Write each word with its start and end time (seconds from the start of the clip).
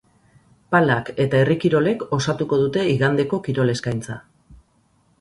Palak 0.75 1.11
eta 1.25 1.39
herri 1.43 1.59
kirolek 1.65 2.03
osatuko 2.19 2.61
dute 2.65 2.89
igandeko 2.97 3.43
kirol 3.49 3.77
eskaintza. 3.79 4.21